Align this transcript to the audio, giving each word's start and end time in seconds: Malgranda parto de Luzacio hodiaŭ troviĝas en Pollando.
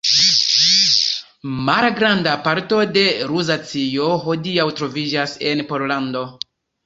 Malgranda 1.67 2.31
parto 2.47 2.79
de 2.95 3.03
Luzacio 3.33 4.09
hodiaŭ 4.23 4.67
troviĝas 4.81 5.39
en 5.51 5.65
Pollando. 5.73 6.25